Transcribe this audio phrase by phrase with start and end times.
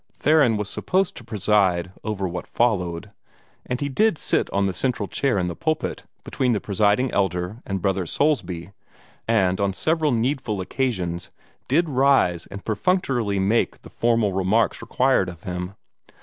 [0.13, 3.11] Theron was supposed to preside over what followed,
[3.67, 7.61] and he did sit on the central chair in the pulpit, between the Presiding Elder
[7.67, 8.71] and Brother Soulsby,
[9.27, 11.29] and on the several needful occasions
[11.67, 15.75] did rise and perfunctorily make the formal remarks required of him.